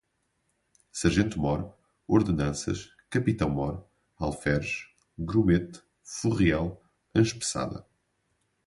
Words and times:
Sargento-Mor, 0.91 1.77
Ordenanças, 2.07 2.89
Capitão-Mor, 3.07 3.85
Alferes, 4.17 4.87
Grumete, 5.15 5.79
Furriel, 6.03 6.81
Anspeçada 7.13 7.85